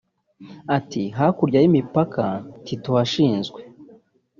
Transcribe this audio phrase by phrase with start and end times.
[0.77, 2.23] Ati “Hakurya y’imipaka
[2.63, 3.59] ntituhashinzwe